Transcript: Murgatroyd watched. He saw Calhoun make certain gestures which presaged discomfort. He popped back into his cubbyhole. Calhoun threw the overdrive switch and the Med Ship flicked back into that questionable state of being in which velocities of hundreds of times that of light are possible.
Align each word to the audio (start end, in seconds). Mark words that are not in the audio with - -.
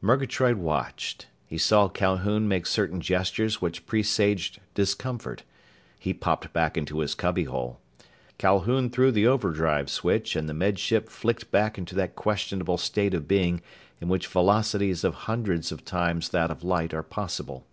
Murgatroyd 0.00 0.58
watched. 0.58 1.26
He 1.44 1.58
saw 1.58 1.88
Calhoun 1.88 2.46
make 2.46 2.66
certain 2.66 3.00
gestures 3.00 3.60
which 3.60 3.84
presaged 3.84 4.60
discomfort. 4.74 5.42
He 5.98 6.14
popped 6.14 6.52
back 6.52 6.76
into 6.78 7.00
his 7.00 7.16
cubbyhole. 7.16 7.80
Calhoun 8.38 8.90
threw 8.90 9.10
the 9.10 9.26
overdrive 9.26 9.90
switch 9.90 10.36
and 10.36 10.48
the 10.48 10.54
Med 10.54 10.78
Ship 10.78 11.08
flicked 11.08 11.50
back 11.50 11.78
into 11.78 11.96
that 11.96 12.14
questionable 12.14 12.78
state 12.78 13.12
of 13.12 13.26
being 13.26 13.60
in 14.00 14.06
which 14.06 14.28
velocities 14.28 15.02
of 15.02 15.14
hundreds 15.26 15.72
of 15.72 15.84
times 15.84 16.28
that 16.28 16.52
of 16.52 16.62
light 16.62 16.94
are 16.94 17.02
possible. 17.02 17.66